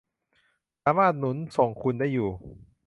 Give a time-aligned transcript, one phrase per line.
[0.83, 2.29] สามารถหนุนส่งคุณได้อยู่